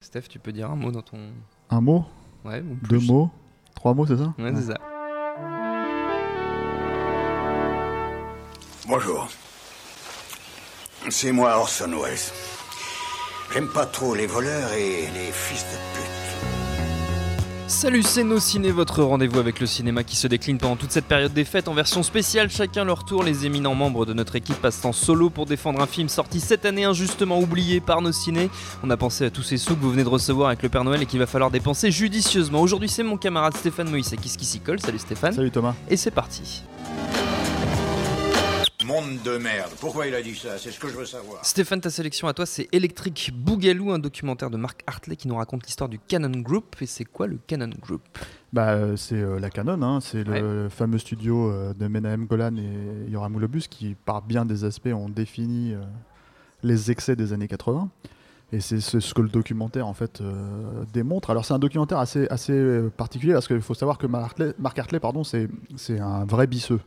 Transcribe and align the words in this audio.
Steph, 0.00 0.28
tu 0.28 0.38
peux 0.38 0.52
dire 0.52 0.70
un 0.70 0.76
mot 0.76 0.92
dans 0.92 1.02
ton. 1.02 1.18
Un 1.70 1.80
mot 1.80 2.04
Ouais, 2.44 2.60
ou 2.60 2.76
Deux 2.86 2.98
plus. 2.98 3.06
mots 3.08 3.30
Trois 3.74 3.94
mots, 3.94 4.06
c'est 4.06 4.16
ça 4.16 4.32
Ouais, 4.38 4.52
c'est 4.54 4.72
ça. 4.72 4.78
Bonjour. 8.86 9.28
C'est 11.10 11.32
moi 11.32 11.56
Orson 11.58 11.90
Welles. 12.00 12.16
J'aime 13.52 13.68
pas 13.68 13.86
trop 13.86 14.14
les 14.14 14.26
voleurs 14.26 14.72
et 14.72 15.08
les 15.14 15.32
fils 15.32 15.64
de 15.64 15.98
pute. 15.98 16.17
Salut, 17.68 18.02
c'est 18.02 18.24
Nos 18.24 18.40
Ciné, 18.40 18.70
votre 18.70 19.02
rendez-vous 19.02 19.38
avec 19.38 19.60
le 19.60 19.66
cinéma 19.66 20.02
qui 20.02 20.16
se 20.16 20.26
décline 20.26 20.56
pendant 20.56 20.76
toute 20.76 20.90
cette 20.90 21.04
période 21.04 21.34
des 21.34 21.44
fêtes 21.44 21.68
en 21.68 21.74
version 21.74 22.02
spéciale. 22.02 22.48
Chacun 22.48 22.82
leur 22.82 23.04
tour, 23.04 23.22
les 23.22 23.44
éminents 23.44 23.74
membres 23.74 24.06
de 24.06 24.14
notre 24.14 24.36
équipe 24.36 24.56
passent 24.56 24.86
en 24.86 24.94
solo 24.94 25.28
pour 25.28 25.44
défendre 25.44 25.82
un 25.82 25.86
film 25.86 26.08
sorti 26.08 26.40
cette 26.40 26.64
année 26.64 26.84
injustement 26.84 27.38
oublié 27.38 27.80
par 27.80 28.00
Nos 28.00 28.10
Ciné. 28.10 28.48
On 28.82 28.88
a 28.88 28.96
pensé 28.96 29.26
à 29.26 29.30
tous 29.30 29.42
ces 29.42 29.58
sous 29.58 29.76
que 29.76 29.82
vous 29.82 29.90
venez 29.90 30.02
de 30.02 30.08
recevoir 30.08 30.48
avec 30.48 30.62
le 30.62 30.70
Père 30.70 30.82
Noël 30.82 31.02
et 31.02 31.06
qu'il 31.06 31.18
va 31.18 31.26
falloir 31.26 31.50
dépenser 31.50 31.90
judicieusement. 31.90 32.62
Aujourd'hui, 32.62 32.88
c'est 32.88 33.02
mon 33.02 33.18
camarade 33.18 33.54
Stéphane 33.54 33.90
Moïse 33.90 34.16
qui 34.18 34.46
s'y 34.46 34.60
colle? 34.60 34.80
Salut 34.80 34.98
Stéphane. 34.98 35.34
Salut 35.34 35.50
Thomas. 35.50 35.74
Et 35.90 35.98
c'est 35.98 36.10
parti. 36.10 36.62
Monde 38.88 39.18
de 39.22 39.36
merde. 39.36 39.70
Pourquoi 39.80 40.06
il 40.06 40.14
a 40.14 40.22
dit 40.22 40.34
ça? 40.34 40.56
C'est 40.56 40.70
ce 40.70 40.80
que 40.80 40.88
je 40.88 40.96
veux 40.96 41.04
savoir. 41.04 41.44
Stéphane, 41.44 41.78
ta 41.78 41.90
sélection 41.90 42.26
à 42.26 42.32
toi, 42.32 42.46
c'est 42.46 42.70
Electric 42.72 43.32
Boogaloo, 43.34 43.92
un 43.92 43.98
documentaire 43.98 44.48
de 44.48 44.56
Mark 44.56 44.80
Hartley 44.86 45.14
qui 45.14 45.28
nous 45.28 45.36
raconte 45.36 45.66
l'histoire 45.66 45.90
du 45.90 45.98
Canon 45.98 46.40
Group. 46.40 46.74
Et 46.80 46.86
c'est 46.86 47.04
quoi 47.04 47.26
le 47.26 47.38
Canon 47.46 47.68
Group? 47.82 48.00
Bah, 48.50 48.70
euh, 48.70 48.96
c'est 48.96 49.20
euh, 49.20 49.38
la 49.38 49.50
Canon, 49.50 49.82
hein, 49.82 50.00
c'est 50.00 50.24
le 50.24 50.70
fameux 50.70 50.96
studio 50.96 51.50
euh, 51.50 51.74
de 51.74 51.86
Menahem 51.86 52.24
Golan 52.24 52.56
et 52.56 53.10
Yoram 53.10 53.30
Moulobus 53.30 53.64
qui, 53.68 53.94
par 53.94 54.22
bien 54.22 54.46
des 54.46 54.64
aspects, 54.64 54.86
ont 54.86 55.10
défini 55.10 55.74
euh, 55.74 55.82
les 56.62 56.90
excès 56.90 57.14
des 57.14 57.34
années 57.34 57.48
80. 57.48 57.90
Et 58.52 58.60
c'est 58.60 58.80
ce, 58.80 59.12
que 59.12 59.20
le 59.20 59.28
documentaire 59.28 59.86
en 59.86 59.92
fait 59.92 60.22
euh, 60.22 60.84
démontre. 60.94 61.28
Alors 61.28 61.44
c'est 61.44 61.52
un 61.52 61.58
documentaire 61.58 61.98
assez, 61.98 62.26
assez 62.28 62.88
particulier 62.96 63.34
parce 63.34 63.48
qu'il 63.48 63.60
faut 63.60 63.74
savoir 63.74 63.98
que 63.98 64.06
Mark 64.06 64.24
Hartley, 64.24 64.54
Mark 64.58 64.78
Hartley, 64.78 64.98
pardon, 64.98 65.24
c'est 65.24 65.46
c'est 65.76 66.00
un 66.00 66.24
vrai 66.24 66.46
bisseux. 66.46 66.80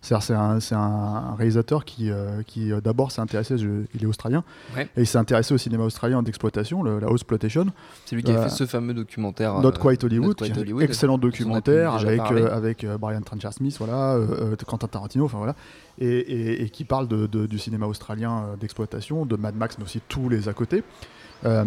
C'est 0.00 0.14
un, 0.14 1.34
réalisateur 1.36 1.84
qui, 1.84 2.10
euh, 2.10 2.42
qui 2.46 2.72
euh, 2.72 2.80
d'abord 2.80 3.10
s'est 3.10 3.20
intéressé, 3.20 3.58
je- 3.58 3.84
il 3.94 4.02
est 4.02 4.06
australien, 4.06 4.44
Ouais. 4.76 4.88
et 4.96 5.00
il 5.02 5.06
s'est 5.06 5.18
intéressé 5.18 5.52
au 5.52 5.58
cinéma 5.58 5.84
australien 5.84 6.22
d'exploitation, 6.22 6.82
la 6.84 7.08
Exploitation. 7.10 7.66
C'est 8.06 8.14
lui 8.14 8.22
qui 8.22 8.30
a 8.30 8.36
Euh, 8.38 8.42
fait 8.44 8.48
ce 8.50 8.64
fameux 8.66 8.94
documentaire. 8.94 9.58
Not 9.60 9.72
Quite 9.72 10.04
Hollywood, 10.04 10.28
Not 10.40 10.46
Quite 10.46 10.56
Hollywood, 10.56 10.82
excellent 10.84 11.18
documentaire 11.18 11.94
avec, 11.94 12.20
avec 12.20 12.86
Brian 13.00 13.20
Trenchard 13.22 13.52
Smith, 13.52 13.76
voilà, 13.78 14.18
Quentin 14.66 14.86
Tarantino, 14.86 15.24
enfin 15.24 15.38
voilà, 15.38 15.56
et, 15.98 16.06
et- 16.06 16.62
et 16.62 16.70
qui 16.70 16.84
parle 16.84 17.08
de, 17.08 17.26
de- 17.26 17.46
du 17.46 17.58
cinéma 17.58 17.86
australien 17.86 18.44
d'exploitation, 18.60 19.26
de 19.26 19.36
Mad 19.36 19.56
Max, 19.56 19.78
mais 19.78 19.84
aussi 19.84 20.00
tous 20.08 20.28
les 20.28 20.48
à 20.48 20.52
côté. 20.52 20.84
Euh, 21.44 21.64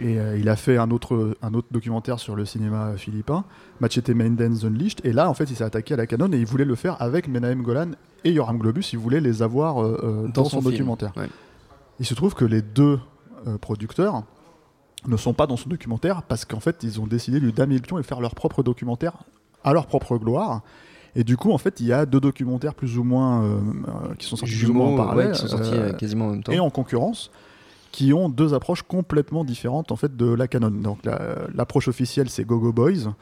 et 0.00 0.18
euh, 0.18 0.38
il 0.38 0.48
a 0.48 0.56
fait 0.56 0.78
un 0.78 0.90
autre, 0.90 1.36
un 1.42 1.52
autre 1.52 1.68
documentaire 1.70 2.18
sur 2.18 2.34
le 2.34 2.44
cinéma 2.46 2.94
philippin, 2.96 3.44
Machete 3.80 4.08
Maidens 4.08 4.64
Unleashed, 4.64 5.00
et 5.04 5.12
là 5.12 5.28
en 5.28 5.34
fait 5.34 5.50
il 5.50 5.56
s'est 5.56 5.64
attaqué 5.64 5.94
à 5.94 5.96
la 5.98 6.06
canon 6.06 6.32
et 6.32 6.38
il 6.38 6.46
voulait 6.46 6.64
le 6.64 6.74
faire 6.74 7.00
avec 7.00 7.28
Menahem 7.28 7.62
Golan 7.62 7.90
et 8.24 8.32
Yoram 8.32 8.58
Globus, 8.58 8.92
il 8.92 8.98
voulait 8.98 9.20
les 9.20 9.42
avoir 9.42 9.82
euh, 9.82 10.30
dans, 10.32 10.46
son, 10.46 10.62
documentaire. 10.62 11.12
Ouais. 11.16 11.28
Il 12.00 12.06
se 12.06 12.14
trouve 12.14 12.34
que 12.34 12.46
les 12.46 12.62
deux 12.62 13.00
producteurs 13.60 14.22
ne 15.06 15.16
sont 15.16 15.34
pas 15.34 15.46
dans 15.46 15.56
son 15.56 15.68
documentaire 15.68 16.22
parce 16.22 16.44
qu'en 16.44 16.60
fait 16.60 16.82
ils 16.82 17.00
ont 17.00 17.06
décidé 17.06 17.38
de 17.38 17.44
lui 17.44 17.52
damer 17.52 17.74
le 17.74 17.82
pion 17.82 17.98
et 17.98 18.02
faire 18.02 18.20
leur 18.20 18.34
propre 18.34 18.62
documentaire 18.62 19.24
à 19.64 19.72
leur 19.72 19.86
propre 19.86 20.16
gloire. 20.16 20.62
Et 21.14 21.24
du 21.24 21.36
coup, 21.36 21.52
en 21.52 21.58
fait, 21.58 21.80
il 21.80 21.86
y 21.86 21.92
a 21.92 22.06
deux 22.06 22.20
documentaires 22.20 22.74
plus 22.74 22.96
ou 22.96 23.04
moins 23.04 23.44
euh, 23.44 23.58
qui 24.18 24.26
sont 24.26 24.36
sortis 24.36 24.56
plus 24.56 24.70
ou 24.70 24.72
moins 24.72 24.86
en 24.86 24.88
Jumeaux, 24.90 24.96
parallèle 25.04 25.26
ouais, 25.26 25.32
qui 25.32 25.40
sont 25.40 25.48
sortis 25.48 25.74
euh, 25.74 25.92
quasiment 25.92 26.26
en 26.26 26.30
même 26.30 26.42
temps. 26.42 26.52
et 26.52 26.58
en 26.58 26.70
concurrence, 26.70 27.30
qui 27.92 28.12
ont 28.12 28.28
deux 28.28 28.54
approches 28.54 28.82
complètement 28.82 29.44
différentes 29.44 29.92
en 29.92 29.96
fait 29.96 30.16
de 30.16 30.32
la 30.32 30.48
Canon. 30.48 30.70
Donc 30.70 30.98
la- 31.04 31.36
l'approche 31.54 31.86
officielle, 31.88 32.28
c'est 32.30 32.44
Gogo 32.44 32.72
Boys. 32.72 33.12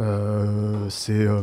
Euh, 0.00 0.86
c'est 0.90 1.24
euh, 1.24 1.40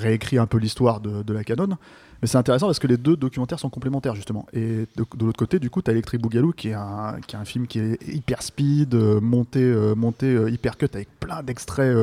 réécrit 0.00 0.38
un 0.38 0.46
peu 0.46 0.58
l'histoire 0.58 1.00
de, 1.00 1.22
de 1.22 1.32
la 1.32 1.42
Canon. 1.42 1.76
Mais 2.22 2.28
c'est 2.28 2.38
intéressant 2.38 2.66
parce 2.66 2.78
que 2.78 2.86
les 2.86 2.96
deux 2.96 3.16
documentaires 3.16 3.58
sont 3.58 3.70
complémentaires 3.70 4.14
justement. 4.14 4.46
Et 4.52 4.86
de, 4.96 5.04
de 5.16 5.24
l'autre 5.26 5.38
côté, 5.38 5.58
du 5.58 5.68
coup, 5.68 5.82
tu 5.82 5.90
as 5.90 5.92
Electric 5.94 6.20
Boogaloo 6.20 6.52
qui 6.52 6.68
est, 6.68 6.74
un, 6.74 7.16
qui 7.26 7.34
est 7.34 7.38
un 7.38 7.44
film 7.44 7.66
qui 7.66 7.80
est 7.80 7.98
hyper 8.08 8.42
speed, 8.42 8.94
euh, 8.94 9.20
monté, 9.20 9.60
euh, 9.62 9.94
monté 9.96 10.32
hyper 10.48 10.76
cut 10.78 10.86
avec 10.94 11.08
plein 11.18 11.42
d'extraits 11.42 11.96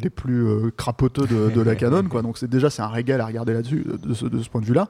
les 0.00 0.10
plus 0.10 0.70
crapoteux 0.76 1.26
de, 1.26 1.50
de 1.50 1.60
la 1.62 1.74
Canon. 1.80 2.04
Quoi. 2.04 2.22
Donc 2.22 2.42
déjà 2.44 2.70
c'est 2.70 2.82
un 2.82 2.88
régal 2.88 3.20
à 3.20 3.26
regarder 3.26 3.54
là-dessus 3.54 3.84
de 4.02 4.14
ce, 4.14 4.26
de 4.26 4.40
ce 4.40 4.48
point 4.48 4.60
de 4.60 4.66
vue-là. 4.66 4.88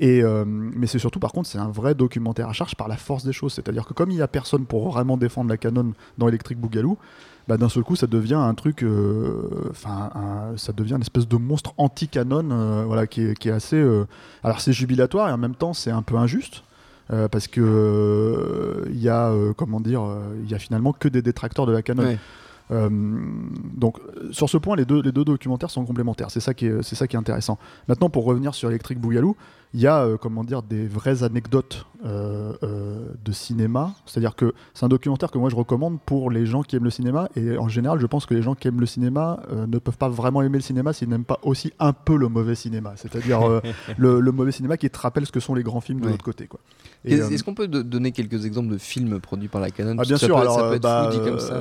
Euh, 0.00 0.44
mais 0.46 0.86
c'est 0.86 0.98
surtout, 0.98 1.20
par 1.20 1.32
contre, 1.32 1.48
c'est 1.48 1.58
un 1.58 1.68
vrai 1.68 1.94
documentaire 1.94 2.48
à 2.48 2.52
charge 2.52 2.74
par 2.74 2.88
la 2.88 2.96
force 2.96 3.24
des 3.24 3.32
choses. 3.32 3.52
C'est-à-dire 3.52 3.86
que 3.86 3.94
comme 3.94 4.10
il 4.10 4.16
n'y 4.16 4.22
a 4.22 4.28
personne 4.28 4.64
pour 4.64 4.90
vraiment 4.90 5.16
défendre 5.16 5.50
la 5.50 5.56
Canon 5.56 5.92
dans 6.18 6.28
Electric 6.28 6.58
Boogaloo, 6.58 6.98
bah, 7.48 7.56
d'un 7.56 7.68
seul 7.68 7.82
coup, 7.82 7.96
ça 7.96 8.06
devient 8.06 8.34
un 8.34 8.54
truc, 8.54 8.82
euh, 8.82 9.48
enfin, 9.70 10.10
ça 10.56 10.72
devient 10.72 10.94
une 10.94 11.02
espèce 11.02 11.26
de 11.26 11.36
monstre 11.36 11.74
anti-canon, 11.76 12.50
euh, 12.50 12.84
voilà, 12.86 13.06
qui 13.06 13.22
est, 13.22 13.46
assez. 13.46 13.84
alors, 14.44 14.60
c'est 14.60 14.72
jubilatoire 14.72 15.28
et 15.28 15.32
en 15.32 15.38
même 15.38 15.54
temps, 15.54 15.72
c'est 15.72 15.90
un 15.90 16.02
peu 16.02 16.16
injuste. 16.16 16.62
parce 17.30 17.46
que 17.46 18.84
il 18.88 19.00
y 19.00 19.08
a 19.08 19.32
comment 19.56 19.80
dire 19.80 20.02
il 20.42 20.50
y 20.50 20.54
a 20.54 20.58
finalement 20.58 20.92
que 20.92 21.08
des 21.08 21.20
détracteurs 21.20 21.66
de 21.66 21.72
la 21.72 21.82
Canon. 21.82 22.16
Euh, 22.72 22.88
donc 23.76 23.98
sur 24.30 24.48
ce 24.48 24.56
point, 24.56 24.76
les 24.76 24.84
deux, 24.84 25.02
les 25.02 25.12
deux 25.12 25.24
documentaires 25.24 25.70
sont 25.70 25.84
complémentaires. 25.84 26.30
C'est 26.30 26.40
ça 26.40 26.54
qui 26.54 26.66
est, 26.66 26.82
c'est 26.82 26.94
ça 26.96 27.06
qui 27.06 27.16
est 27.16 27.18
intéressant. 27.18 27.58
Maintenant, 27.88 28.08
pour 28.10 28.24
revenir 28.24 28.54
sur 28.54 28.68
Electric 28.70 28.98
Boogaloo, 28.98 29.36
il 29.74 29.80
y 29.80 29.86
a 29.86 30.02
euh, 30.04 30.16
comment 30.18 30.44
dire 30.44 30.62
des 30.62 30.86
vraies 30.86 31.22
anecdotes 31.22 31.86
euh, 32.04 32.52
de 33.24 33.32
cinéma. 33.32 33.92
C'est-à-dire 34.06 34.34
que 34.36 34.52
c'est 34.74 34.84
un 34.84 34.88
documentaire 34.88 35.30
que 35.30 35.38
moi 35.38 35.48
je 35.50 35.56
recommande 35.56 35.98
pour 36.04 36.30
les 36.30 36.44
gens 36.46 36.62
qui 36.62 36.76
aiment 36.76 36.84
le 36.84 36.90
cinéma. 36.90 37.28
Et 37.36 37.56
en 37.56 37.68
général, 37.68 37.98
je 37.98 38.06
pense 38.06 38.26
que 38.26 38.34
les 38.34 38.42
gens 38.42 38.54
qui 38.54 38.68
aiment 38.68 38.80
le 38.80 38.86
cinéma 38.86 39.40
ne 39.50 39.78
peuvent 39.78 39.96
pas 39.96 40.08
vraiment 40.10 40.42
aimer 40.42 40.58
le 40.58 40.62
cinéma 40.62 40.92
s'ils 40.92 41.08
n'aiment 41.08 41.24
pas 41.24 41.38
aussi 41.42 41.72
un 41.78 41.92
peu 41.92 42.16
le 42.16 42.28
mauvais 42.28 42.54
cinéma. 42.54 42.92
C'est-à-dire 42.96 43.40
le, 43.96 44.20
le 44.20 44.32
mauvais 44.32 44.52
cinéma 44.52 44.76
qui 44.76 44.90
te 44.90 44.98
rappelle 44.98 45.24
ce 45.26 45.32
que 45.32 45.40
sont 45.40 45.54
les 45.54 45.62
grands 45.62 45.80
films 45.80 46.00
de 46.00 46.08
l'autre 46.08 46.24
côté. 46.24 46.46
Quoi. 46.48 46.60
Et, 47.04 47.14
Est-ce 47.14 47.42
qu'on 47.42 47.54
peut 47.54 47.66
do- 47.66 47.82
donner 47.82 48.12
quelques 48.12 48.44
exemples 48.44 48.68
de 48.72 48.78
films 48.78 49.20
produits 49.20 49.48
par 49.48 49.60
la 49.60 49.70
Canon? 49.70 49.96
Ah, 49.98 50.02
bien 50.02 50.16
sûr, 50.18 50.36
peut- 50.36 50.40
alors 50.42 50.54
ça 50.56 50.68
peut 50.68 50.74
être 50.74 50.82
bah, 50.82 51.10
comme 51.24 51.38
ça. 51.40 51.54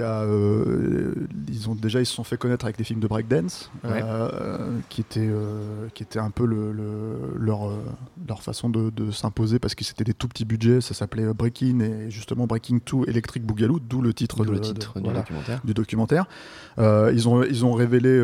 Euh, 0.00 1.12
il 1.48 1.52
y 1.52 1.52
a, 1.54 1.56
ils 1.56 1.70
ont 1.70 1.74
déjà 1.74 2.00
ils 2.00 2.06
se 2.06 2.14
sont 2.14 2.24
fait 2.24 2.36
connaître 2.36 2.64
avec 2.64 2.76
des 2.78 2.84
films 2.84 3.00
de 3.00 3.06
breakdance, 3.06 3.70
Ouais. 3.84 4.00
euh, 4.04 4.78
qui 4.88 5.00
étaient 5.00 5.28
euh, 5.28 5.88
qui 5.94 6.02
étaient 6.02 6.18
un 6.18 6.30
peu 6.30 6.44
le, 6.46 6.72
le- 6.72 7.34
leur 7.38 7.68
euh, 7.68 7.76
leur 8.28 8.42
façon 8.42 8.68
de, 8.68 8.90
de 8.90 9.10
s'imposer 9.10 9.58
parce 9.58 9.74
que 9.74 9.84
c'était 9.84 10.04
des 10.04 10.14
tout 10.14 10.28
petits 10.28 10.44
budgets. 10.44 10.80
Ça 10.80 10.94
s'appelait 10.94 11.32
Breaking 11.32 11.80
et 11.80 12.10
justement 12.10 12.46
Breaking 12.46 12.78
2 12.84 13.08
Electric 13.08 13.44
Boogaloo, 13.44 13.78
d'où 13.80 14.00
le 14.02 14.12
titre, 14.14 14.38
d'où 14.44 14.44
de, 14.44 14.50
le 14.52 14.60
titre 14.60 14.94
de- 14.94 15.00
du 15.00 15.04
voilà, 15.04 15.20
documentaire. 15.20 15.60
du 15.64 15.74
documentaire. 15.74 16.26
Ils 16.78 17.28
ont 17.28 17.42
ils 17.42 17.64
ont 17.64 17.72
révélé 17.72 18.20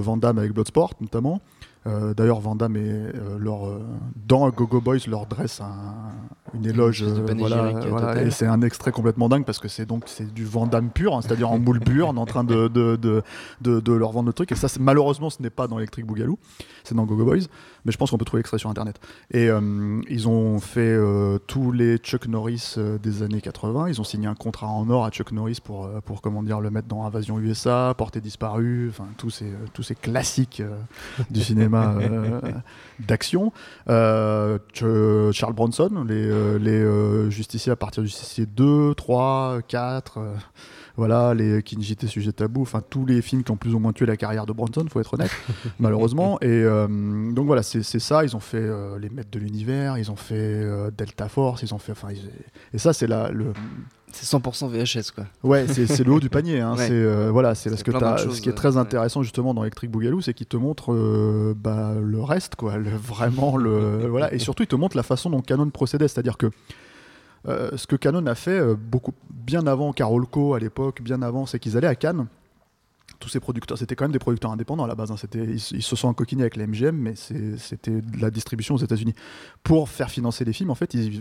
Van 0.00 0.16
Damme 0.16 0.38
avec 0.38 0.52
Bloodsport 0.52 0.94
notamment. 1.00 1.40
Euh, 1.86 2.14
D'ailleurs, 2.14 2.40
Van 2.40 2.54
Damme 2.54 2.76
et 2.76 2.80
euh, 2.88 3.36
leur, 3.38 3.66
euh, 3.66 3.80
dans 4.28 4.48
Gogo 4.50 4.80
Boys 4.80 4.98
leur 5.08 5.26
dresse 5.26 5.60
un- 5.60 6.12
une 6.54 6.66
éloge. 6.66 7.02
voilà, 7.02 7.72
voilà, 7.88 8.22
et 8.22 8.30
c'est 8.30 8.46
un 8.46 8.60
extrait 8.60 8.92
complètement 8.92 9.28
dingue 9.30 9.44
parce 9.46 9.58
que 9.58 9.68
c'est 9.68 9.86
donc 9.86 10.04
c'est 10.06 10.32
du 10.34 10.44
Van 10.44 10.66
Damme 10.66 10.90
pur, 10.90 11.16
hein, 11.16 11.20
c'est-à-dire 11.22 11.50
en 11.50 11.58
moule 11.58 11.80
pur, 11.80 12.10
en 12.10 12.26
train 12.26 12.44
de, 12.44 12.68
de, 12.68 12.96
de, 12.96 13.22
de, 13.62 13.80
de 13.80 13.92
leur 13.92 14.12
vendre 14.12 14.26
le 14.26 14.32
truc. 14.34 14.52
Et 14.52 14.54
ça, 14.54 14.68
malheureusement, 14.78 15.30
ce 15.30 15.42
n'est 15.42 15.50
pas 15.50 15.66
dans 15.66 15.78
Electric 15.78 16.04
Boogaloo, 16.06 16.38
c'est 16.84 16.94
dans 16.94 17.04
Gogo 17.06 17.24
Boys. 17.24 17.46
Mais 17.84 17.90
je 17.90 17.96
pense 17.96 18.10
qu'on 18.12 18.18
peut 18.18 18.24
trouver 18.24 18.40
l'extrait 18.40 18.58
sur 18.58 18.70
internet. 18.70 19.00
Et 19.32 19.48
euh, 19.50 20.00
ils 20.08 20.28
ont 20.28 20.60
fait 20.60 20.80
euh, 20.82 21.38
tous 21.48 21.72
les 21.72 21.96
Chuck 21.98 22.28
Norris 22.28 22.74
euh, 22.78 22.96
des 22.98 23.24
années 23.24 23.40
80. 23.40 23.88
Ils 23.88 24.00
ont 24.00 24.04
signé 24.04 24.28
un 24.28 24.36
contrat 24.36 24.68
en 24.68 24.88
or 24.88 25.04
à 25.04 25.10
Chuck 25.10 25.32
Norris 25.32 25.58
pour, 25.64 25.86
euh, 25.86 26.00
pour 26.04 26.20
comment 26.22 26.44
dire, 26.44 26.60
le 26.60 26.70
mettre 26.70 26.86
dans 26.86 27.04
Invasion 27.06 27.40
USA, 27.40 27.92
Portée 27.98 28.20
disparue, 28.20 28.88
enfin 28.90 29.08
tous 29.16 29.30
ces, 29.30 29.52
tous 29.72 29.82
ces 29.82 29.96
classiques 29.96 30.60
euh, 30.60 30.76
du 31.30 31.40
cinéma 31.40 31.71
euh, 31.74 32.40
d'action. 33.00 33.52
Euh, 33.88 34.58
Ch- 34.74 35.32
Charles 35.36 35.54
Bronson, 35.54 36.04
les, 36.08 36.26
euh, 36.28 36.58
les 36.58 37.30
justiciers 37.30 37.72
à 37.72 37.76
partir 37.76 38.02
du 38.02 38.08
justicier 38.08 38.46
2, 38.46 38.94
3, 38.94 39.60
4. 39.68 40.18
euh, 40.18 40.34
voilà, 40.96 41.32
les 41.32 41.62
Kinjite 41.62 42.06
Sujet 42.06 42.32
Tabou, 42.32 42.60
enfin 42.62 42.82
tous 42.90 43.06
les 43.06 43.22
films 43.22 43.42
qui 43.44 43.50
ont 43.50 43.56
plus 43.56 43.74
ou 43.74 43.78
moins 43.78 43.94
tué 43.94 44.04
la 44.04 44.18
carrière 44.18 44.44
de 44.44 44.52
Bronson, 44.52 44.84
faut 44.90 45.00
être 45.00 45.14
honnête, 45.14 45.30
malheureusement. 45.80 46.38
Et 46.42 46.48
euh, 46.48 46.86
donc 47.32 47.46
voilà, 47.46 47.62
c'est 47.62 47.82
ça. 47.82 48.24
Ils 48.24 48.36
ont 48.36 48.40
fait 48.40 48.58
euh, 48.58 48.98
les 48.98 49.08
Maîtres 49.08 49.30
de 49.30 49.38
l'univers, 49.38 49.96
ils 49.96 50.10
ont 50.10 50.16
fait 50.16 50.34
euh, 50.34 50.90
Delta 50.90 51.28
Force, 51.28 51.62
ils 51.62 51.72
ont 51.72 51.78
fait, 51.78 51.92
enfin, 51.92 52.08
et 52.74 52.78
ça 52.78 52.92
c'est 52.92 53.06
la 53.06 53.30
le, 53.30 53.54
C'est 54.12 54.26
100% 54.36 54.68
VHS 54.68 55.10
quoi. 55.14 55.24
Ouais, 55.42 55.66
c'est 55.68 56.04
le 56.04 56.12
haut 56.12 56.20
du 56.20 56.28
panier. 56.30 56.60
Hein. 56.60 56.76
Ouais. 56.76 56.86
C'est 56.86 56.92
euh, 56.92 57.30
voilà, 57.30 57.54
c'est 57.54 57.70
parce 57.70 57.82
que 57.82 57.90
choses, 57.92 58.36
ce 58.36 58.40
qui 58.42 58.48
est 58.48 58.52
très 58.52 58.72
ouais. 58.72 58.76
intéressant 58.80 59.22
justement 59.22 59.54
dans 59.54 59.62
Electric 59.62 59.90
Boogaloo, 59.90 60.20
c'est 60.20 60.34
qu'il 60.34 60.46
te 60.46 60.56
montre 60.56 60.92
euh, 60.92 61.54
bah, 61.56 61.94
le 62.00 62.20
reste, 62.22 62.54
quoi, 62.56 62.76
le- 62.76 62.90
vraiment 62.90 63.56
le 63.56 64.06
voilà, 64.10 64.32
et 64.32 64.38
surtout 64.38 64.62
il 64.62 64.68
te 64.68 64.76
montre 64.76 64.96
la 64.96 65.02
façon 65.02 65.30
dont 65.30 65.40
Canon 65.40 65.70
procédait, 65.70 66.08
c'est-à-dire 66.08 66.36
que 66.36 66.50
euh, 67.48 67.70
ce 67.76 67.86
que 67.86 67.96
Canon 67.96 68.26
a 68.26 68.34
fait 68.34 68.60
beaucoup 68.76 69.12
bien 69.30 69.66
avant 69.66 69.92
Carolco 69.92 70.54
à 70.54 70.60
l'époque, 70.60 71.02
bien 71.02 71.22
avant, 71.22 71.46
c'est 71.46 71.58
qu'ils 71.58 71.76
allaient 71.76 71.86
à 71.88 71.94
Cannes. 71.96 72.26
Tous 73.18 73.28
ces 73.28 73.40
producteurs, 73.40 73.78
c'était 73.78 73.94
quand 73.94 74.04
même 74.04 74.12
des 74.12 74.18
producteurs 74.18 74.50
indépendants 74.50 74.84
à 74.84 74.88
la 74.88 74.94
base. 74.96 75.10
hein. 75.12 75.16
C'était, 75.16 75.44
ils, 75.44 75.54
ils 75.76 75.82
se 75.82 75.94
sont 75.96 76.08
encoquinés 76.08 76.42
avec 76.42 76.56
la 76.56 76.66
MGM, 76.66 76.96
mais 76.96 77.14
c'était 77.16 78.00
de 78.00 78.20
la 78.20 78.30
distribution 78.30 78.74
aux 78.74 78.78
États-Unis. 78.78 79.14
Pour 79.62 79.88
faire 79.88 80.10
financer 80.10 80.44
les 80.44 80.52
films, 80.52 80.70
en 80.70 80.74
fait, 80.74 80.94
ils 80.94 81.20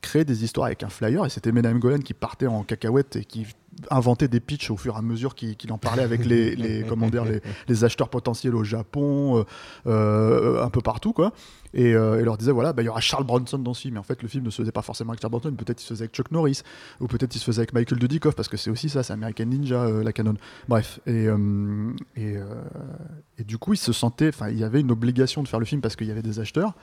créaient 0.00 0.24
des 0.24 0.44
histoires 0.44 0.66
avec 0.66 0.82
un 0.82 0.88
flyer, 0.88 1.24
et 1.24 1.30
c'était 1.30 1.52
Menam 1.52 1.78
Golan 1.78 1.98
qui 1.98 2.14
partait 2.14 2.46
en 2.46 2.62
cacahuète 2.62 3.16
et 3.16 3.24
qui 3.24 3.46
inventait 3.90 4.28
des 4.28 4.40
pitchs 4.40 4.70
au 4.70 4.76
fur 4.76 4.94
et 4.94 4.98
à 4.98 5.02
mesure 5.02 5.34
qu'il 5.34 5.72
en 5.72 5.78
parlait 5.78 6.02
avec 6.02 6.24
les, 6.24 6.56
les, 6.56 6.82
comment 6.88 7.08
dire, 7.08 7.24
les, 7.24 7.40
les 7.68 7.84
acheteurs 7.84 8.08
potentiels 8.08 8.54
au 8.54 8.64
Japon, 8.64 9.38
euh, 9.38 9.44
euh, 9.86 10.64
un 10.64 10.70
peu 10.70 10.80
partout, 10.80 11.12
quoi. 11.12 11.32
Et, 11.74 11.94
euh, 11.94 12.20
et 12.20 12.24
leur 12.24 12.38
disait 12.38 12.52
voilà, 12.52 12.72
bah, 12.72 12.82
il 12.82 12.86
y 12.86 12.88
aura 12.88 13.00
Charles 13.00 13.24
Bronson 13.24 13.58
dans 13.58 13.74
ce 13.74 13.82
film. 13.82 13.96
Et 13.96 13.98
en 13.98 14.02
fait, 14.02 14.22
le 14.22 14.28
film 14.28 14.44
ne 14.44 14.50
se 14.50 14.62
faisait 14.62 14.72
pas 14.72 14.82
forcément 14.82 15.10
avec 15.10 15.20
Charles 15.20 15.32
Bronson, 15.32 15.52
peut-être 15.52 15.82
il 15.82 15.84
se 15.84 15.92
faisait 15.92 16.04
avec 16.04 16.14
Chuck 16.14 16.30
Norris, 16.30 16.62
ou 17.00 17.06
peut-être 17.06 17.34
il 17.34 17.38
se 17.38 17.44
faisait 17.44 17.60
avec 17.60 17.74
Michael 17.74 17.98
Dudikoff, 17.98 18.34
parce 18.34 18.48
que 18.48 18.56
c'est 18.56 18.70
aussi 18.70 18.88
ça, 18.88 19.02
c'est 19.02 19.12
American 19.12 19.44
Ninja, 19.46 19.82
euh, 19.82 20.02
la 20.02 20.12
canon. 20.12 20.34
Bref, 20.68 21.00
et, 21.06 21.26
et, 22.16 22.36
et 23.38 23.44
du 23.44 23.58
coup, 23.58 23.74
il 23.74 23.78
se 23.78 23.92
sentait, 23.92 24.28
enfin, 24.28 24.48
il 24.48 24.58
y 24.58 24.64
avait 24.64 24.80
une 24.80 24.90
obligation 24.90 25.42
de 25.42 25.48
faire 25.48 25.60
le 25.60 25.66
film 25.66 25.80
parce 25.80 25.96
qu'il 25.96 26.06
y 26.06 26.10
avait 26.10 26.22
des 26.22 26.40
acheteurs. 26.40 26.74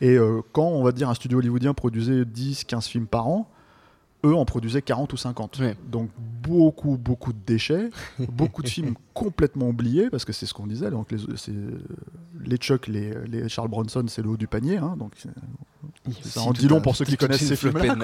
Et 0.00 0.16
euh, 0.16 0.40
quand, 0.52 0.66
on 0.66 0.82
va 0.82 0.92
dire, 0.92 1.08
un 1.08 1.14
studio 1.14 1.38
hollywoodien 1.38 1.74
produisait 1.74 2.24
10, 2.24 2.64
15 2.64 2.86
films 2.86 3.06
par 3.06 3.26
an, 3.26 3.50
eux 4.24 4.34
en 4.34 4.44
produisaient 4.44 4.82
40 4.82 5.12
ou 5.12 5.16
50. 5.16 5.58
Ouais. 5.60 5.76
Donc 5.90 6.10
beaucoup, 6.42 6.96
beaucoup 6.96 7.32
de 7.32 7.38
déchets, 7.46 7.90
beaucoup 8.32 8.62
de 8.62 8.68
films 8.68 8.94
complètement 9.14 9.68
oubliés, 9.68 10.10
parce 10.10 10.24
que 10.24 10.32
c'est 10.32 10.46
ce 10.46 10.54
qu'on 10.54 10.66
disait. 10.66 10.90
Donc 10.90 11.10
les, 11.12 11.18
les 12.44 12.56
Chuck, 12.56 12.86
les, 12.86 13.14
les 13.26 13.48
Charles 13.48 13.68
Bronson, 13.68 14.04
c'est 14.08 14.22
le 14.22 14.30
haut 14.30 14.36
du 14.36 14.46
panier. 14.46 14.76
hein, 14.78 14.96
donc 14.98 15.12
ça 16.22 16.40
en 16.42 16.52
dit 16.52 16.68
long 16.68 16.80
pour 16.80 16.96
ceux 16.96 17.04
qui 17.04 17.16
connaissent 17.16 17.40
ces 17.48 17.56
films-là. 17.70 17.94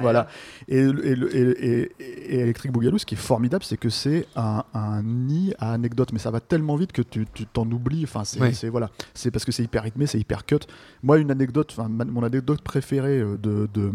Voilà. 0.00 0.28
Et, 0.68 0.78
et, 0.78 0.82
le- 1.16 1.36
et, 1.36 1.66
et- 1.72 1.92
et 2.36 2.40
Electric 2.40 2.72
Boogaloo, 2.72 2.98
ce 2.98 3.06
qui 3.06 3.14
est 3.14 3.18
formidable, 3.18 3.64
c'est 3.64 3.76
que 3.76 3.88
c'est 3.90 4.26
un, 4.36 4.64
nid 5.02 5.52
à 5.58 5.72
anecdotes, 5.72 6.12
mais 6.12 6.18
ça 6.18 6.30
va 6.30 6.40
tellement 6.40 6.76
vite 6.76 6.92
que 6.92 7.02
tu 7.02 7.26
t'en 7.52 7.70
oublies. 7.70 8.04
Enfin, 8.04 8.24
c'est 8.24 8.68
voilà, 8.68 8.90
c'est 9.14 9.30
parce 9.30 9.44
que 9.44 9.52
c'est 9.52 9.62
hyper 9.64 9.82
rythmé, 9.82 10.06
c'est 10.06 10.18
hyper 10.18 10.44
cut. 10.46 10.60
Moi, 11.02 11.18
une 11.18 11.30
anecdote, 11.30 11.76
mon 11.88 12.22
anecdote 12.22 12.62
préférée 12.62 13.20
euh, 13.20 13.36
de 13.36 13.68
de- 13.72 13.90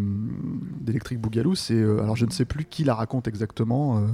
d'Electric 0.81 1.19
Boogaloo, 1.19 1.56
c'est 1.56 1.74
euh, 1.74 2.01
alors 2.01 2.16
je 2.16 2.25
ne 2.25 2.31
sais 2.31 2.46
plus 2.46 2.66
qui 2.66 2.84
la 2.84 2.94
raconte 2.96 3.28
exactement 3.28 3.98
euh, 3.98 4.07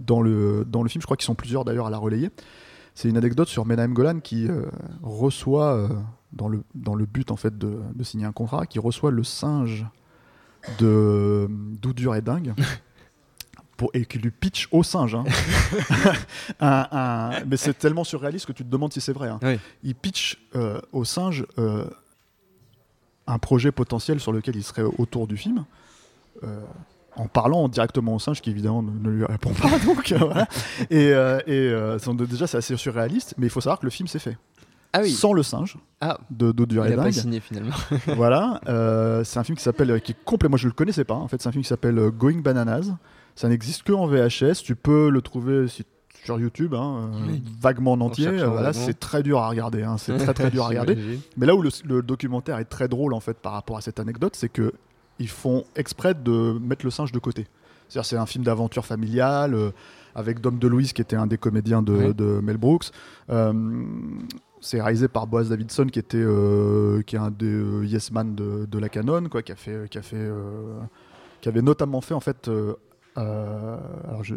dans 0.00 0.20
le 0.22 0.66
dans 0.68 0.82
le 0.82 0.88
film. 0.88 1.00
Je 1.02 1.06
crois 1.06 1.16
qu'ils 1.16 1.24
sont 1.26 1.34
plusieurs 1.34 1.64
d'ailleurs 1.64 1.86
à 1.86 1.90
la 1.90 1.98
relayer. 1.98 2.30
C'est 2.94 3.08
une 3.08 3.16
anecdote 3.16 3.48
sur 3.48 3.64
Menahem 3.66 3.94
Golan 3.94 4.20
qui 4.20 4.46
euh, 4.48 4.66
reçoit 5.02 5.74
euh, 5.74 5.88
dans 6.32 6.48
le 6.48 6.62
dans 6.74 6.94
le 6.94 7.06
but 7.06 7.30
en 7.30 7.36
fait 7.36 7.56
de, 7.56 7.80
de 7.94 8.04
signer 8.04 8.26
un 8.26 8.32
contrat, 8.32 8.66
qui 8.66 8.78
reçoit 8.78 9.10
le 9.10 9.24
singe 9.24 9.86
de 10.78 11.48
Doudur 11.50 12.14
et 12.14 12.20
Dingue. 12.22 12.54
Pour, 13.78 13.90
et 13.94 14.04
qui 14.04 14.18
lui 14.18 14.30
pitch 14.30 14.68
au 14.70 14.82
singe. 14.82 15.14
hein. 15.14 15.24
Un- 16.60 16.86
un- 16.92 17.44
mais 17.46 17.56
c'est 17.56 17.76
tellement 17.76 18.04
surréaliste 18.04 18.46
que 18.46 18.52
tu 18.52 18.62
te 18.64 18.68
demandes 18.68 18.92
si 18.92 19.00
c'est 19.00 19.14
vrai. 19.14 19.28
hein. 19.28 19.40
Oui. 19.42 19.58
Il 19.82 19.94
pitch 19.94 20.38
euh, 20.54 20.78
au 20.92 21.04
singe 21.04 21.46
un 23.26 23.38
projet 23.38 23.72
potentiel 23.72 24.20
sur 24.20 24.30
lequel 24.32 24.54
il 24.56 24.62
serait 24.62 24.82
autour 24.82 25.26
du 25.26 25.36
film. 25.36 25.64
En 27.16 27.26
parlant 27.26 27.68
directement 27.68 28.14
au 28.14 28.18
singe 28.18 28.40
qui 28.40 28.50
évidemment 28.50 28.82
ne, 28.82 28.90
ne 28.90 29.10
lui 29.10 29.24
répond 29.24 29.52
pas 29.52 29.68
donc 29.86 30.12
euh, 30.12 30.18
voilà. 30.18 30.46
et, 30.90 31.12
euh, 31.12 31.38
et, 31.46 31.52
euh, 31.70 31.98
déjà 32.28 32.46
c'est 32.46 32.56
assez 32.58 32.76
surréaliste 32.76 33.34
mais 33.38 33.46
il 33.46 33.50
faut 33.50 33.60
savoir 33.60 33.78
que 33.80 33.84
le 33.86 33.90
film 33.90 34.06
s'est 34.08 34.18
fait 34.18 34.38
Ah 34.94 35.00
oui. 35.02 35.10
sans 35.10 35.32
le 35.32 35.42
singe 35.42 35.76
Ah, 36.00 36.18
de 36.30 36.52
Dodur 36.52 36.86
il 36.86 36.92
a 36.94 36.96
pas 36.96 37.12
signé 37.12 37.40
finalement. 37.40 37.74
voilà, 38.16 38.60
euh, 38.68 39.24
c'est 39.24 39.38
un 39.38 39.44
film 39.44 39.56
qui 39.58 39.64
s'appelle, 39.64 40.00
qui 40.00 40.12
est 40.12 40.24
complet. 40.24 40.48
Moi, 40.48 40.58
je 40.58 40.66
le 40.68 40.72
connaissais 40.74 41.04
pas. 41.04 41.14
En 41.14 41.28
fait, 41.28 41.40
c'est 41.40 41.48
un 41.48 41.52
film 41.52 41.62
qui 41.62 41.68
s'appelle 41.68 41.98
Going 42.10 42.40
Bananas. 42.42 42.90
Ça 43.34 43.48
n'existe 43.48 43.84
que 43.84 43.92
en 43.92 44.06
VHS. 44.06 44.62
Tu 44.62 44.74
peux 44.76 45.08
le 45.08 45.22
trouver 45.22 45.66
si- 45.68 45.84
sur 46.24 46.38
YouTube, 46.38 46.74
hein, 46.74 47.10
Oui. 47.26 47.42
vaguement 47.60 47.92
en 47.92 48.00
entier. 48.02 48.30
voilà, 48.44 48.72
c'est 48.72 48.98
très 49.00 49.22
dur 49.22 49.38
à 49.38 49.48
regarder. 49.48 49.82
hein, 49.82 49.96
C'est 49.98 50.16
très 50.18 50.34
très 50.34 50.50
dur 50.50 50.64
à 50.64 50.68
regarder. 50.74 50.96
Mais 51.36 51.46
là 51.46 51.54
où 51.54 51.62
le, 51.62 51.70
le 51.86 52.02
documentaire 52.02 52.58
est 52.58 52.64
très 52.66 52.86
drôle 52.88 53.14
en 53.14 53.20
fait 53.20 53.38
par 53.38 53.52
rapport 53.52 53.76
à 53.76 53.80
cette 53.80 53.98
anecdote, 54.00 54.34
c'est 54.36 54.50
que 54.50 54.72
ils 55.18 55.28
font 55.28 55.64
exprès 55.76 56.14
de 56.14 56.58
mettre 56.60 56.84
le 56.84 56.90
singe 56.90 57.12
de 57.12 57.18
côté. 57.18 57.46
C'est-à-dire 57.88 58.08
c'est 58.08 58.16
un 58.16 58.26
film 58.26 58.44
d'aventure 58.44 58.86
familiale 58.86 59.54
euh, 59.54 59.70
avec 60.14 60.40
Dom 60.40 60.58
DeLuise 60.58 60.92
qui 60.92 61.02
était 61.02 61.16
un 61.16 61.26
des 61.26 61.38
comédiens 61.38 61.82
de, 61.82 62.40
Mel 62.40 62.56
Brooks. 62.56 62.90
Euh, 63.30 63.52
c'est 64.60 64.80
réalisé 64.80 65.08
par 65.08 65.26
Boaz 65.26 65.48
Davidson 65.48 65.86
qui 65.86 65.98
était 65.98 66.16
euh, 66.18 67.02
qui 67.02 67.16
est 67.16 67.18
un 67.18 67.30
des 67.30 67.62
Yes 67.84 68.12
Man 68.12 68.34
de, 68.34 68.66
de 68.70 68.78
la 68.78 68.88
Canon 68.88 69.28
quoi, 69.28 69.42
qui 69.42 69.52
a 69.52 69.56
fait 69.56 69.88
qui 69.90 69.98
a 69.98 70.02
fait 70.02 70.30
qui 71.40 71.48
avait 71.48 71.62
notamment 71.62 72.00
fait 72.00 72.14
en 72.14 72.20
fait 72.20 72.48
euh, 73.18 73.76
alors 74.08 74.24
je, 74.24 74.34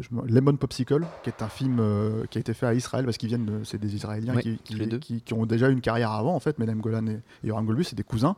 je 0.00 0.08
Lemon 0.32 0.56
Popsicle, 0.56 1.06
qui 1.22 1.30
est 1.30 1.42
un 1.42 1.48
film 1.48 1.78
euh, 1.80 2.24
qui 2.30 2.38
a 2.38 2.40
été 2.40 2.52
fait 2.52 2.66
à 2.66 2.74
Israël 2.74 3.04
parce 3.04 3.16
qu'ils 3.16 3.28
viennent, 3.30 3.60
c'est 3.64 3.78
des 3.78 3.94
Israéliens 3.94 4.34
Ouais, 4.34 4.42
qui, 4.42 5.32
ont 5.32 5.46
déjà 5.46 5.70
eu 5.70 5.72
une 5.72 5.80
carrière 5.80 6.10
avant 6.12 6.34
en 6.34 6.40
fait. 6.40 6.58
Medem 6.58 6.80
Golan 6.80 7.06
et, 7.06 7.20
et 7.42 7.46
Yoram 7.48 7.64
Golbus, 7.66 7.84
c'est 7.84 7.96
des 7.96 8.02
cousins. 8.04 8.36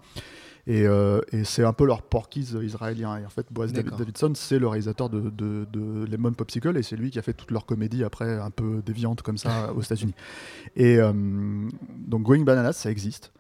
Et, 0.69 0.85
euh, 0.87 1.21
et 1.31 1.45
c'est 1.45 1.63
un 1.63 1.73
peu 1.73 1.87
leur 1.87 2.03
porquise 2.03 2.59
israélien. 2.61 3.17
Et 3.19 3.25
en 3.25 3.29
fait, 3.29 3.47
Boaz 3.53 3.73
David-. 3.73 3.97
Davidson, 3.97 4.33
c'est 4.35 4.59
le 4.59 4.67
réalisateur 4.67 5.09
de, 5.09 5.31
de- 5.31 5.65
de 5.73 6.07
Lemon 6.11 6.33
Popsicle 6.33 6.77
et 6.77 6.83
c'est 6.83 6.97
lui 6.97 7.11
qui 7.11 7.19
a 7.21 7.23
fait 7.23 7.35
toute 7.35 7.53
leur 7.53 7.67
comédie 7.67 8.03
après 8.03 8.39
un 8.41 8.51
peu 8.51 8.83
déviante 8.85 9.23
comme 9.23 9.39
ça 9.39 9.73
aux 9.75 9.83
États-Unis. 9.83 10.15
Et 10.75 10.99
donc 10.99 12.23
Going 12.25 12.43
Bananas, 12.45 12.73
ça 12.75 12.91
existe. 12.91 13.33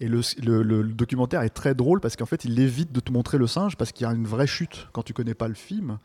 Et 0.00 0.08
le, 0.08 0.20
le- 0.42 0.62
le- 0.62 0.82
le 0.82 0.92
documentaire 0.92 1.42
est 1.42 1.50
très 1.50 1.74
drôle 1.74 2.00
parce 2.00 2.16
qu'en 2.16 2.26
fait, 2.26 2.44
il 2.44 2.58
évite 2.58 2.90
de 2.92 3.00
te 3.00 3.12
montrer 3.12 3.38
le 3.38 3.46
singe 3.46 3.76
parce 3.76 3.92
qu'il 3.92 4.06
y 4.06 4.10
a 4.10 4.12
une 4.12 4.26
vraie 4.26 4.46
chute 4.46 4.88
quand 4.92 5.02
tu 5.02 5.12
connais 5.12 5.34
pas 5.34 5.48
le 5.48 5.54
film. 5.54 5.98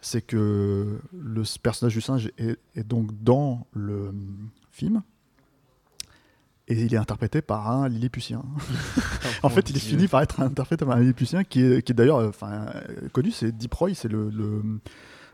C'est 0.00 0.22
que 0.22 0.98
le 1.18 1.42
personnage 1.62 1.94
du 1.94 2.00
singe 2.00 2.30
est, 2.38 2.58
est 2.74 2.84
donc 2.86 3.10
dans 3.22 3.66
le 3.72 4.08
hum, 4.08 4.48
film 4.70 5.02
et 6.66 6.82
il 6.82 6.94
est 6.94 6.98
interprété 6.98 7.42
par 7.42 7.70
un 7.70 7.88
Lilliputien. 7.90 8.42
en 9.42 9.50
fait, 9.50 9.68
il 9.68 9.76
est 9.76 9.80
fini 9.80 10.08
par 10.08 10.22
être 10.22 10.40
interprété 10.40 10.84
par 10.86 10.96
un 10.96 11.00
Lilliputien 11.00 11.44
qui 11.44 11.62
est, 11.62 11.82
qui 11.82 11.92
est 11.92 11.94
d'ailleurs 11.94 12.18
euh, 12.18 12.28
enfin, 12.30 12.66
euh, 12.74 13.08
connu, 13.12 13.30
c'est 13.30 13.52
Deep 13.52 13.74
Roy, 13.74 13.94
c'est 13.94 14.08
le, 14.08 14.30
le- 14.30 14.62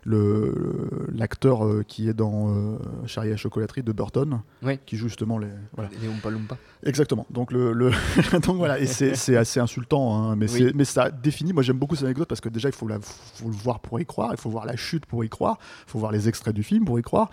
le- 0.05 0.91
l'acteur 1.13 1.65
euh, 1.67 1.83
qui 1.87 2.09
est 2.09 2.15
dans 2.15 2.49
euh, 2.55 2.79
Charlie 3.07 3.29
et 3.29 3.33
la 3.33 3.37
chocolaterie 3.37 3.83
de 3.83 3.93
Burton, 3.93 4.41
qui 4.87 4.97
joue 4.97 5.09
justement 5.09 5.39
les. 5.39 5.49
Voilà. 5.75 5.91
Les 6.01 6.09
Oompa 6.09 6.31
Loompa. 6.31 6.57
Exactement. 6.85 7.27
Donc, 7.31 7.53
le, 7.53 7.73
le- 7.73 7.91
donc 8.47 8.57
voilà, 8.57 8.79
et 8.79 8.87
c'est, 8.87 9.37
assez 9.37 9.61
insultant, 9.61 10.17
hein, 10.17 10.37
mais, 10.37 10.51
Oui. 10.53 10.73
mais 10.75 10.85
ça 10.85 11.11
définit. 11.11 11.53
Moi, 11.53 11.63
j'aime 11.63 11.79
beaucoup 11.79 11.95
cette 11.97 12.05
anecdote 12.07 12.29
parce 12.29 12.41
que 12.41 12.49
déjà, 12.49 12.69
il 12.69 12.75
faut, 12.75 12.89
la, 12.89 12.99
faut 13.01 13.49
le 13.49 13.55
voir 13.55 13.81
pour 13.81 14.01
y 14.01 14.07
croire, 14.07 14.31
il 14.33 14.39
faut 14.39 14.51
voir 14.51 14.65
la 14.67 14.77
chute 14.77 15.05
pour 15.07 15.25
y 15.25 15.29
croire, 15.29 15.59
il 15.87 15.91
faut 15.91 15.99
voir 15.99 16.13
les 16.13 16.29
extraits 16.29 16.55
du 16.55 16.63
film 16.63 16.85
pour 16.85 16.99
y 16.99 17.03
croire. 17.03 17.31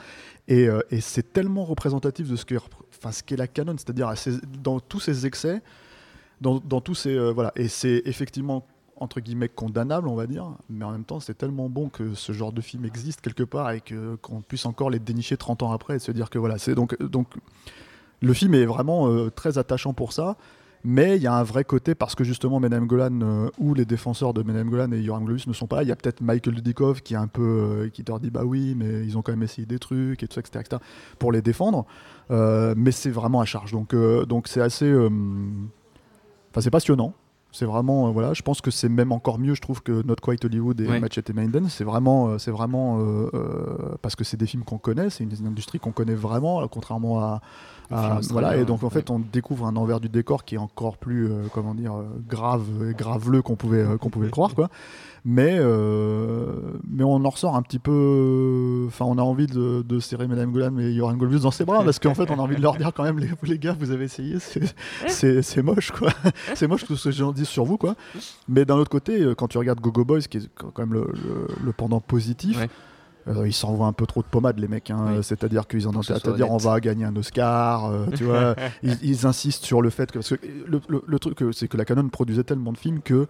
Et, 0.50 0.68
euh, 0.68 0.80
et 0.92 1.02
c'est 1.02 1.34
tellement 1.34 1.64
représentatif 1.66 2.30
de 2.30 2.36
ce 2.36 2.46
qu'est, 2.46 2.58
enfin, 3.00 3.12
ce 3.12 3.24
qu'est 3.24 3.36
la 3.38 3.48
canon, 3.48 3.76
c'est-à-dire 3.78 4.08
à 4.08 4.16
ces- 4.16 4.40
dans 4.62 4.80
tous 4.80 5.00
ces 5.00 5.26
excès, 5.26 5.62
dans, 6.42 6.60
dans 6.60 6.82
tous 6.82 6.96
ces. 6.96 7.16
euh, 7.16 7.32
voilà. 7.32 7.52
Et 7.56 7.68
c'est 7.68 8.02
effectivement 8.06 8.66
entre 9.00 9.20
guillemets 9.20 9.50
condamnable 9.50 10.08
on 10.08 10.16
va 10.16 10.27
dire 10.27 10.51
mais 10.70 10.86
en 10.86 10.92
même 10.92 11.04
temps 11.04 11.20
c'est 11.20 11.38
tellement 11.38 11.70
bon 11.70 11.89
que 11.89 12.13
ce 12.13 12.32
genre 12.32 12.51
de 12.51 12.62
film 12.62 12.86
existe 12.86 13.22
quelque 13.22 13.44
part 13.44 13.72
et 13.72 13.82
qu'on 14.22 14.42
puisse 14.42 14.66
encore 14.66 14.89
les 14.89 15.00
dénicher 15.00 15.38
30 15.38 15.63
ans 15.63 15.72
après 15.72 15.96
et 15.96 16.00
se 16.00 16.12
dire 16.12 16.30
que 16.30 16.39
voilà 16.39 16.58
c'est 16.58 16.75
donc 16.75 17.00
donc 17.01 17.27
le 18.22 18.34
film 18.34 18.54
est 18.54 18.66
vraiment 18.66 19.10
euh, 19.10 19.30
très 19.30 19.58
attachant 19.58 19.94
pour 19.94 20.13
ça 20.13 20.38
mais 20.84 21.18
il 21.18 21.22
y 21.22 21.27
a 21.27 21.34
un 21.34 21.44
vrai 21.44 21.63
côté 21.63 21.96
parce 21.96 22.16
que 22.16 22.24
justement 22.24 22.60
Menem 22.60 22.88
Golan 22.88 23.20
euh, 23.22 23.50
ou 23.58 23.74
les 23.74 23.86
défenseurs 23.86 24.34
de 24.34 24.44
Menem 24.44 24.70
Golan 24.70 24.92
et 24.92 25.01
Yoram 25.01 25.25
Globus 25.25 25.48
ne 25.48 25.54
sont 25.54 25.68
pas 25.68 25.77
là. 25.77 25.84
Il 25.84 25.89
y 25.89 25.92
a 25.92 25.96
peut-être 25.96 26.22
Michael 26.22 26.56
Dudikoff 26.56 27.01
qui 27.01 27.13
est 27.13 27.18
un 27.18 27.27
peu 27.27 27.42
euh, 27.42 27.89
qui 27.89 28.04
leur 28.08 28.20
dit 28.20 28.30
bah 28.30 28.44
oui 28.46 28.74
mais 28.74 29.04
ils 29.04 29.18
ont 29.18 29.22
quand 29.22 29.32
même 29.32 29.44
essayé 29.44 29.66
des 29.66 29.80
trucs 29.80 30.24
et 30.24 30.27
tout 30.27 30.36
ça 30.36 30.42
etc, 30.42 30.60
etc., 30.62 30.82
pour 31.20 31.32
les 31.32 31.42
défendre. 31.42 31.86
Euh, 32.32 32.74
mais 32.77 32.92
c'est 32.92 33.10
vraiment 33.10 33.42
à 33.42 33.46
charge 33.46 33.72
donc 33.72 33.94
donc 34.27 34.48
c'est 34.48 34.62
assez 34.62 34.94
enfin 34.94 36.62
c'est 36.62 36.72
passionnant. 36.72 37.13
C'est 37.58 37.66
vraiment 37.66 38.08
euh, 38.08 38.12
voilà. 38.12 38.34
Je 38.34 38.42
pense 38.44 38.62
que 38.62 38.70
c'est 38.72 38.90
même 38.90 39.12
encore 39.12 39.40
mieux 39.40 39.56
je 39.56 39.62
trouve 39.62 39.82
que 39.82 40.06
Not 40.06 40.16
Quite 40.22 40.46
Hollywood 40.46 40.80
et 40.82 40.88
Ouais. 40.88 41.00
Machete 41.00 41.34
Maiden. 41.34 41.68
C'est 41.70 41.84
vraiment 41.84 42.28
euh, 42.30 42.38
c'est 42.38 42.52
vraiment 42.52 43.00
euh, 43.00 43.30
euh, 43.34 43.96
parce 44.02 44.16
que 44.16 44.24
c'est 44.24 44.38
des 44.38 44.46
films 44.46 44.64
qu'on 44.64 44.78
connaît. 44.78 45.10
C'est 45.10 45.24
une, 45.24 45.32
une 45.40 45.48
industrie 45.48 45.80
qu'on 45.80 45.92
connaît 45.92 46.14
vraiment 46.14 46.62
euh, 46.62 46.66
contrairement 46.70 47.20
à 47.20 47.42
film 47.90 48.20
voilà, 48.32 48.58
et 48.58 48.66
donc 48.66 48.84
en 48.84 48.88
ouais. 48.88 48.92
fait, 48.92 49.10
on 49.10 49.18
découvre 49.20 49.66
un 49.66 49.78
envers 49.78 50.02
du 50.02 50.10
décor 50.10 50.44
qui 50.44 50.56
est 50.56 50.58
encore 50.58 50.98
plus, 50.98 51.26
euh, 51.32 51.44
comment 51.54 51.74
dire, 51.74 51.94
grave 52.28 52.66
et 52.90 52.94
graveleux 52.94 53.42
qu'on 53.42 53.56
pouvait, 53.56 53.80
euh, 53.80 53.96
qu'on 53.98 54.10
pouvait 54.10 54.26
le 54.26 54.32
croire, 54.32 54.54
quoi. 54.56 54.68
Mais, 55.24 55.56
euh, 55.58 56.54
mais 56.90 57.04
on 57.06 57.16
en 57.24 57.30
ressort 57.30 57.56
un 57.56 57.62
petit 57.62 57.80
peu. 57.80 58.84
Enfin, 58.88 59.06
on 59.06 59.18
a 59.18 59.22
envie 59.22 59.48
de, 59.48 59.84
de 59.88 60.00
serrer 60.02 60.28
Madame 60.28 60.52
Golan 60.52 60.78
et 60.80 60.94
Joran 60.96 61.16
Golbus 61.16 61.40
dans 61.40 61.52
ses 61.52 61.64
bras, 61.64 61.82
parce 61.84 61.98
qu'en 62.00 62.14
fait, 62.14 62.30
on 62.30 62.36
a 62.36 62.42
envie 62.42 62.56
de 62.58 62.62
leur 62.62 62.76
dire 62.76 62.92
quand 62.94 63.04
même, 63.04 63.20
les, 63.20 63.30
les 63.44 63.58
gars, 63.60 63.76
vous 63.80 63.92
avez 63.92 64.04
essayé, 64.06 64.40
c'est- 64.40 64.76
c'est 65.08 65.42
c'est 65.42 65.64
moche, 65.64 65.92
quoi. 65.92 66.10
c'est 66.56 66.68
moche 66.68 66.86
tout 66.86 66.96
ce 66.98 67.08
que 67.10 67.16
j'en 67.16 67.32
dis 67.32 67.46
sur 67.48 67.66
vous, 67.66 67.77
quoi. 67.77 67.96
Mais 68.48 68.66
d'un 68.66 68.75
autre 68.75 68.89
côté, 68.89 69.22
euh, 69.22 69.36
quand 69.36 69.48
tu 69.48 69.58
regardes 69.58 69.80
Gogo 69.82 70.06
Boys, 70.06 70.22
qui 70.22 70.38
est 70.38 70.50
quand 70.56 70.77
même 70.80 70.94
le, 70.94 71.01
le- 71.13 71.48
le 71.63 71.72
pendant 71.74 72.00
positif, 72.00 72.58
Ouais. 72.60 72.70
euh, 73.27 73.48
ils 73.48 73.54
s'envoient 73.54 73.88
un 73.88 73.94
peu 73.94 74.06
trop 74.06 74.22
de 74.22 74.27
pommade, 74.27 74.60
les 74.60 74.68
mecs. 74.68 74.89
hein. 74.92 75.13
Oui. 75.18 75.24
C'est-à-dire 75.24 75.68
qu'ils 75.68 75.88
en 75.88 75.96
ont 75.96 76.01
à 76.01 76.32
dire 76.34 76.51
on 76.51 76.58
va 76.58 76.80
gagner 76.80 77.06
un 77.06 77.16
Oscar, 77.16 77.86
euh, 77.86 78.06
tu 78.16 78.24
vois. 78.25 78.56
Ils, 78.84 78.98
ils 79.01 79.25
insistent 79.25 79.66
sur 79.66 79.82
le 79.82 79.89
fait 79.89 80.12
que. 80.12 80.20
Parce 80.20 80.30
que 80.30 80.36
le, 80.68 80.80
le- 80.88 81.04
le 81.06 81.20
truc, 81.20 81.42
euh, 81.42 81.51
c'est 81.51 81.68
que 81.68 81.77
la 81.77 81.86
Canon 81.86 82.08
produisait 82.10 82.44
tellement 82.44 82.72
de 82.72 82.77
films 82.77 83.01
que. 83.01 83.27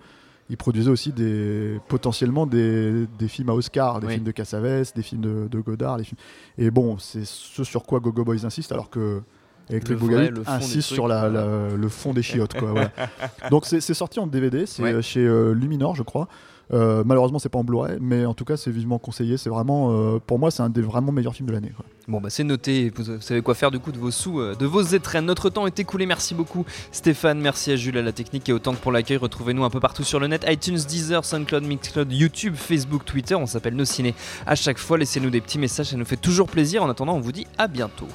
Ils 0.50 0.56
produisaient 0.56 0.90
aussi 0.92 1.12
des, 1.12 1.78
potentiellement 1.90 2.46
des, 2.48 3.06
des 3.20 3.28
films 3.28 3.50
à 3.50 3.54
Oscar, 3.54 4.00
des 4.00 4.08
Oui. 4.08 4.14
films 4.14 4.24
de 4.24 4.32
Cassavetes, 4.32 4.96
des 4.96 5.02
films 5.02 5.20
de, 5.20 5.50
de 5.52 5.60
Godard. 5.60 6.00
films- 6.00 6.16
Et 6.58 6.72
bon, 6.72 6.98
c'est 7.00 7.26
ce 7.26 7.66
sur 7.66 7.84
quoi 7.84 8.00
Gogo 8.00 8.24
Boys 8.24 8.46
insiste, 8.46 8.72
alors 8.72 8.90
que 8.90 9.22
Electric 9.70 10.00
Le 10.00 10.06
vrai, 10.08 10.30
Boogaloo 10.32 10.36
le 10.38 10.44
fond 10.44 10.52
du 10.52 10.58
insiste 10.58 10.88
truc, 10.88 10.96
sur 10.96 11.08
la, 11.08 11.30
voilà. 11.30 11.46
la- 11.70 11.76
le 11.76 11.90
fond 11.90 12.14
des 12.14 12.24
chiottes. 12.24 12.54
Quoi, 12.58 12.72
voilà. 12.72 12.92
Donc 13.52 13.66
c'est 13.66 13.82
sorti 13.94 14.20
en 14.20 14.28
DVD, 14.28 14.66
c'est 14.66 14.82
Ouais. 14.84 14.94
euh, 14.94 15.02
chez 15.02 15.20
euh, 15.26 15.52
Luminor, 15.54 15.96
je 15.96 16.04
crois. 16.04 16.28
Euh, 16.74 17.02
malheureusement, 17.06 17.40
c'est 17.40 17.48
pas 17.48 17.60
en 17.60 17.64
Blu-ray, 17.64 17.98
mais 18.02 18.26
en 18.26 18.34
tout 18.34 18.44
cas, 18.44 18.58
c'est 18.58 18.72
vivement 18.72 19.00
conseillé. 19.00 19.38
C'est 19.38 19.50
vraiment, 19.50 19.92
euh, 19.94 20.20
pour 20.20 20.38
moi, 20.38 20.52
c'est 20.52 20.62
un 20.64 20.70
des 20.70 20.82
vraiment 20.82 21.14
meilleurs 21.14 21.34
films 21.34 21.48
de 21.48 21.54
l'année. 21.54 21.72
Bon 22.10 22.20
bah 22.22 22.30
c'est 22.30 22.44
noté, 22.46 22.90
vous 22.96 23.20
savez 23.22 23.42
quoi 23.42 23.54
faire 23.54 23.70
du 23.72 23.80
coup 23.80 23.92
de 23.94 23.98
vos 23.98 24.12
sous, 24.12 24.40
euh, 24.40 24.54
de 24.56 24.66
vos 24.66 24.82
étrennes. 24.82 25.26
Notre 25.26 25.50
temps 25.50 25.66
est 25.68 25.78
écoulé, 25.80 26.06
merci 26.06 26.34
beaucoup 26.36 26.66
Stéphane, 26.94 27.40
merci 27.42 27.72
à 27.72 27.76
Jules 27.78 27.98
à 27.98 28.02
la 28.02 28.14
technique 28.14 28.48
et 28.48 28.54
autant 28.54 28.72
que 28.74 28.78
pour 28.80 28.94
l'accueil. 28.94 29.18
Retrouvez-nous 29.18 29.64
un 29.66 29.70
peu 29.70 29.82
partout 29.82 30.04
sur 30.04 30.20
le 30.20 30.28
net, 30.28 30.46
iTunes, 30.48 30.78
Deezer, 30.88 31.24
SoundCloud, 31.26 31.64
Mixcloud, 31.64 32.12
YouTube, 32.12 32.56
Facebook, 32.56 33.04
Twitter, 33.06 33.36
on 33.36 33.46
s'appelle 33.46 33.76
Nos 33.76 33.84
Ciné. 33.86 34.14
À 34.46 34.56
chaque 34.56 34.78
fois, 34.78 34.98
laissez-nous 34.98 35.30
des 35.30 35.42
petits 35.42 35.60
messages, 35.60 35.88
ça 35.88 35.98
nous 35.98 36.06
fait 36.06 36.16
toujours 36.18 36.48
plaisir. 36.48 36.82
En 36.84 36.90
attendant, 36.90 37.14
on 37.16 37.20
vous 37.22 37.34
dit 37.34 37.46
à 37.58 37.68
bientôt. 37.68 38.08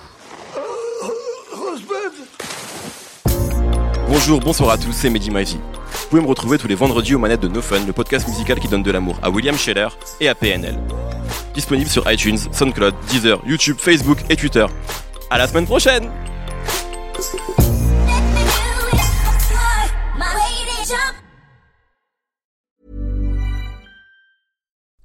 Bonjour, 4.09 4.41
bonsoir 4.41 4.71
à 4.71 4.79
tous, 4.79 4.93
c'est 4.93 5.09
Mehdi 5.09 5.31
Maizy. 5.31 5.57
Vous 5.57 6.09
pouvez 6.11 6.23
me 6.23 6.27
retrouver 6.27 6.59
tous 6.59 6.69
les 6.69 6.75
vendredis 6.75 7.15
aux 7.15 7.19
manettes 7.19 7.41
de 7.41 7.49
No 7.49 7.63
Fun, 7.63 7.87
le 7.87 7.95
podcast 7.95 8.29
musical 8.29 8.61
qui 8.61 8.69
donne 8.69 8.83
de 8.83 8.91
l'amour 8.91 9.19
à 9.23 9.31
William 9.31 9.57
Scheller 9.57 9.89
et 10.21 10.29
à 10.29 10.35
PNL. 10.35 10.79
Disponible 11.55 11.89
sur 11.89 12.11
iTunes, 12.11 12.37
SoundCloud, 12.53 12.95
Deezer, 13.09 13.41
YouTube, 13.47 13.77
Facebook 13.79 14.19
et 14.29 14.37
Twitter. 14.37 14.67
À 15.31 15.39
la 15.39 15.49
semaine 15.49 15.67
prochaine 15.67 16.11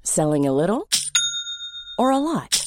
Selling 0.03 0.47
a 0.47 0.51
little 0.51 0.87
or 1.99 2.11
a 2.11 2.17
lot? 2.17 2.66